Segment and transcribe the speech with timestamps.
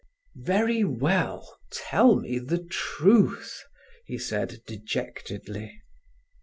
[0.35, 1.59] "Very well!
[1.71, 3.61] Tell me the truth,"
[4.07, 5.79] he said, dejectedly.